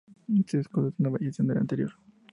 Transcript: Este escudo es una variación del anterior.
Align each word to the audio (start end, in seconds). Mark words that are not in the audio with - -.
Este 0.35 0.59
escudo 0.59 0.87
es 0.87 0.95
una 0.97 1.09
variación 1.09 1.45
del 1.47 1.59
anterior. 1.59 1.91